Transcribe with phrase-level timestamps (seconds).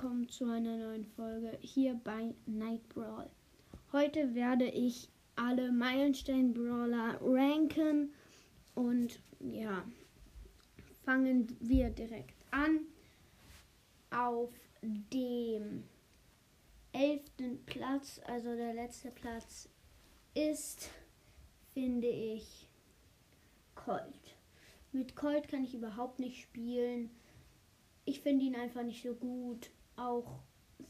[0.00, 3.28] willkommen zu einer neuen Folge hier bei Night Brawl.
[3.90, 8.12] Heute werde ich alle Meilenstein Brawler ranken
[8.76, 9.82] und ja,
[11.04, 12.82] fangen wir direkt an.
[14.12, 15.82] Auf dem
[16.92, 19.68] elften Platz, also der letzte Platz,
[20.34, 20.90] ist,
[21.74, 22.68] finde ich,
[23.74, 24.36] Colt.
[24.92, 27.10] Mit Colt kann ich überhaupt nicht spielen
[28.08, 29.68] ich finde ihn einfach nicht so gut.
[29.98, 30.38] Auch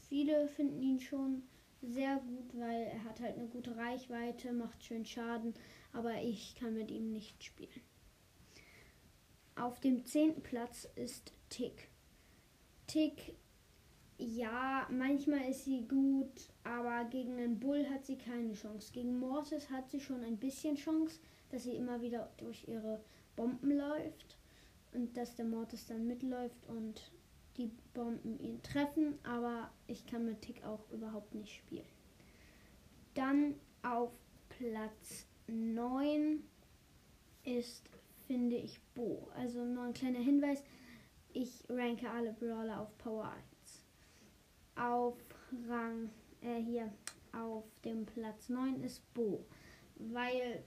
[0.07, 1.43] viele finden ihn schon
[1.81, 5.53] sehr gut, weil er hat halt eine gute Reichweite, macht schön Schaden,
[5.93, 7.81] aber ich kann mit ihm nicht spielen.
[9.55, 11.89] Auf dem zehnten Platz ist Tick.
[12.85, 13.35] Tick,
[14.17, 18.91] ja, manchmal ist sie gut, aber gegen einen Bull hat sie keine Chance.
[18.91, 21.19] Gegen Mortis hat sie schon ein bisschen Chance,
[21.49, 23.03] dass sie immer wieder durch ihre
[23.35, 24.37] Bomben läuft
[24.93, 27.11] und dass der Mortis dann mitläuft und
[27.59, 31.85] die Bomben ihn treffen, aber ich kann mit Tick auch überhaupt nicht spielen.
[33.13, 34.11] Dann auf
[34.47, 36.41] Platz 9
[37.43, 37.89] ist,
[38.27, 39.29] finde ich, Bo.
[39.35, 40.63] Also nur ein kleiner Hinweis,
[41.33, 43.85] ich ranke alle Brawler auf Power 1.
[44.75, 45.17] Auf
[45.67, 46.09] Rang,
[46.41, 46.91] äh, hier,
[47.33, 49.45] auf dem Platz 9 ist Bo,
[49.95, 50.63] weil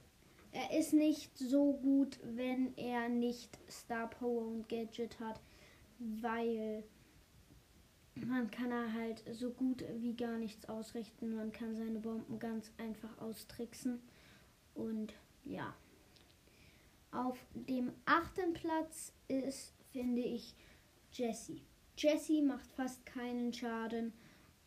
[0.53, 5.41] er ist nicht so gut, wenn er nicht Star Power und Gadget hat,
[6.21, 6.85] weil
[8.15, 11.35] man kann er halt so gut wie gar nichts ausrichten.
[11.35, 14.01] Man kann seine Bomben ganz einfach austricksen.
[14.75, 15.15] Und
[15.45, 15.75] ja.
[17.11, 20.55] Auf dem achten Platz ist, finde ich,
[21.13, 21.63] Jessie.
[21.97, 24.15] Jessie macht fast keinen Schaden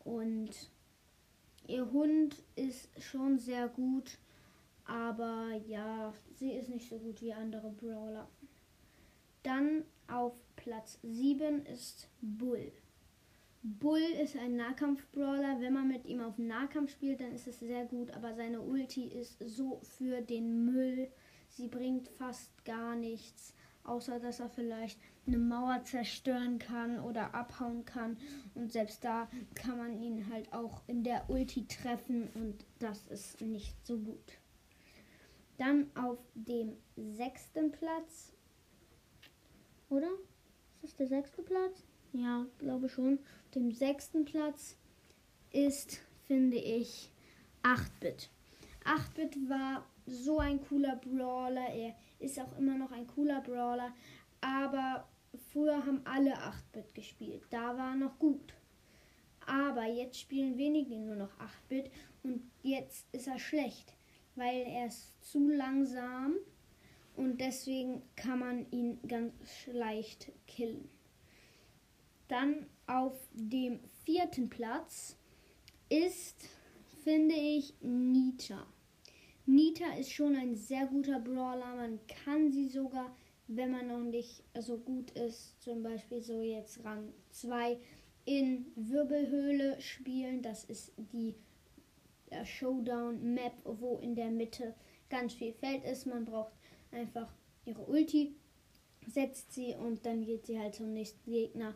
[0.03, 0.51] und
[1.67, 4.19] ihr Hund ist schon sehr gut,
[4.85, 8.29] aber ja, sie ist nicht so gut wie andere Brawler.
[9.41, 10.33] Dann auf
[10.75, 12.69] Platz 7 ist Bull.
[13.63, 15.61] Bull ist ein Nahkampf-Brawler.
[15.61, 19.05] Wenn man mit ihm auf Nahkampf spielt, dann ist es sehr gut, aber seine Ulti
[19.05, 21.09] ist so für den Müll.
[21.47, 23.53] Sie bringt fast gar nichts,
[23.85, 28.17] außer dass er vielleicht eine Mauer zerstören kann oder abhauen kann.
[28.53, 33.39] Und selbst da kann man ihn halt auch in der Ulti treffen und das ist
[33.39, 34.39] nicht so gut.
[35.57, 38.33] Dann auf dem sechsten Platz
[39.89, 40.09] oder?
[40.97, 41.83] Das der sechste Platz?
[42.13, 43.19] Ja, glaube schon.
[43.45, 44.77] Auf dem sechsten Platz
[45.51, 47.11] ist, finde ich,
[47.63, 48.29] 8-Bit.
[48.85, 51.67] 8-Bit war so ein cooler Brawler.
[51.67, 53.93] Er ist auch immer noch ein cooler Brawler.
[54.39, 55.05] Aber
[55.51, 57.43] früher haben alle 8-Bit gespielt.
[57.49, 58.53] Da war noch gut.
[59.45, 61.91] Aber jetzt spielen wenige nur noch 8-Bit
[62.23, 63.93] und jetzt ist er schlecht,
[64.35, 66.35] weil er ist zu langsam
[67.15, 69.33] und deswegen kann man ihn ganz
[69.67, 70.89] leicht killen.
[72.27, 75.17] Dann auf dem vierten Platz
[75.89, 76.49] ist,
[77.03, 78.65] finde ich, Nita.
[79.45, 81.75] Nita ist schon ein sehr guter Brawler.
[81.75, 83.15] Man kann sie sogar,
[83.47, 87.77] wenn man noch nicht so gut ist, zum Beispiel so jetzt Rang 2
[88.25, 90.41] in Wirbelhöhle spielen.
[90.41, 91.35] Das ist die
[92.43, 94.73] Showdown-Map, wo in der Mitte
[95.09, 96.07] ganz viel Feld ist.
[96.07, 96.53] Man braucht
[96.95, 97.31] einfach
[97.65, 98.35] ihre Ulti,
[99.07, 101.75] setzt sie und dann geht sie halt zum nächsten Gegner.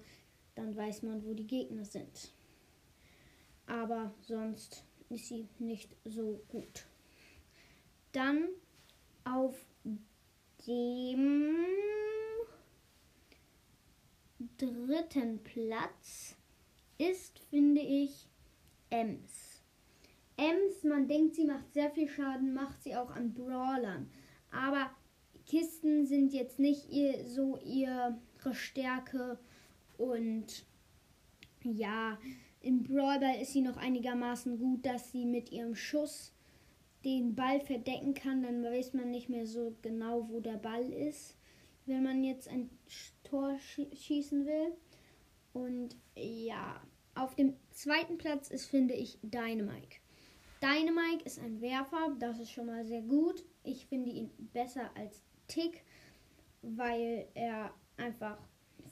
[0.56, 2.34] Dann weiß man, wo die Gegner sind.
[3.68, 6.86] Aber sonst ist sie nicht so gut.
[8.12, 8.48] Dann
[9.24, 9.56] auf
[10.66, 11.56] dem
[14.58, 16.36] dritten Platz
[16.98, 18.28] ist, finde ich,
[18.90, 19.62] Ems.
[20.38, 24.10] Ems, man denkt, sie macht sehr viel Schaden, macht sie auch an Brawlern.
[24.52, 24.90] Aber
[25.50, 28.16] Kisten sind jetzt nicht ihr, so ihre
[28.52, 29.40] Stärke
[29.98, 30.64] und
[31.64, 32.20] ja,
[32.62, 36.34] im Brawler ist sie noch einigermaßen gut, dass sie mit ihrem Schuss
[37.04, 38.44] den Ball verdecken kann.
[38.44, 41.36] Dann weiß man nicht mehr so genau, wo der Ball ist,
[41.86, 42.70] wenn man jetzt ein
[43.24, 44.74] Tor schießen will.
[45.54, 46.80] Und ja,
[47.16, 49.98] auf dem zweiten Platz ist, finde ich, Dynamike.
[50.62, 53.44] Dynamike ist ein Werfer, das ist schon mal sehr gut.
[53.64, 55.84] Ich finde ihn besser als Tick,
[56.62, 58.38] weil er einfach,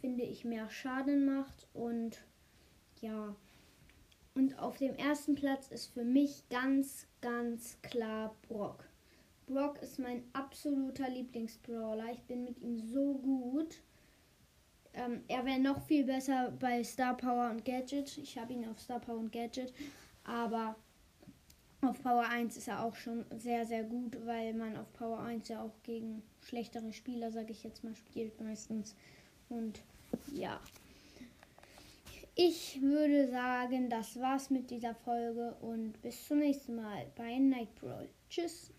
[0.02, 2.22] finde ich, mehr Schaden macht und
[3.00, 3.36] ja.
[4.34, 8.84] Und auf dem ersten Platz ist für mich ganz, ganz klar Brock.
[9.48, 12.12] Brock ist mein absoluter Lieblingsbrawler.
[12.12, 13.82] Ich bin mit ihm so gut.
[14.94, 18.18] Ähm, er wäre noch viel besser bei Star Power und Gadget.
[18.18, 19.74] Ich habe ihn auf Star Power und Gadget.
[20.24, 20.76] Aber
[21.82, 25.48] auf Power 1 ist er auch schon sehr, sehr gut, weil man auf Power 1
[25.50, 28.96] ja auch gegen schlechtere Spieler, sage ich jetzt mal, spielt meistens.
[29.50, 29.82] Und
[30.34, 30.60] ja.
[32.36, 37.74] ich würde sagen, das war's mit dieser Folge und bis zum nächsten Mal bei Night
[37.76, 38.10] Brawl.
[38.30, 38.72] Tschüss.